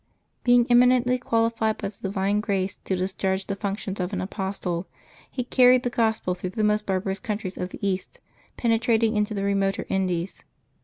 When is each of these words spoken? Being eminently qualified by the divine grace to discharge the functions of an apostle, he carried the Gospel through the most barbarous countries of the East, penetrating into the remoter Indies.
Being 0.43 0.65
eminently 0.67 1.19
qualified 1.19 1.77
by 1.77 1.89
the 1.89 2.01
divine 2.01 2.39
grace 2.39 2.77
to 2.85 2.95
discharge 2.95 3.45
the 3.45 3.55
functions 3.55 3.99
of 3.99 4.11
an 4.13 4.19
apostle, 4.19 4.87
he 5.29 5.43
carried 5.43 5.83
the 5.83 5.91
Gospel 5.91 6.33
through 6.33 6.49
the 6.49 6.63
most 6.63 6.87
barbarous 6.87 7.19
countries 7.19 7.55
of 7.55 7.69
the 7.69 7.87
East, 7.87 8.19
penetrating 8.57 9.15
into 9.15 9.35
the 9.35 9.43
remoter 9.43 9.85
Indies. 9.89 10.43